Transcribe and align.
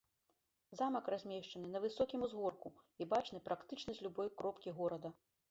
Замак 0.77 1.09
размешчаны 1.13 1.67
на 1.73 1.81
высокім 1.83 2.23
узгорку 2.29 2.73
і 3.05 3.09
бачны 3.13 3.43
практычна 3.51 3.91
з 4.01 4.09
любой 4.09 4.35
кропкі 4.43 4.77
горада. 4.81 5.15